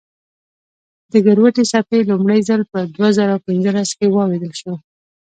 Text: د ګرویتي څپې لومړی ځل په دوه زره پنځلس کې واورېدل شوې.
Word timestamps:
د 1.11 1.13
ګرویتي 1.25 1.63
څپې 1.71 1.99
لومړی 2.09 2.39
ځل 2.49 2.61
په 2.71 2.79
دوه 2.95 3.09
زره 3.17 3.35
پنځلس 3.45 3.89
کې 3.97 4.05
واورېدل 4.09 4.53
شوې. 4.61 4.77